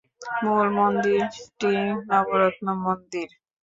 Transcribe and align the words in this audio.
মূল 0.43 0.67
মন্দিরটি 0.77 1.73
নবরত্ন 2.09 2.65
মন্দির। 2.83 3.29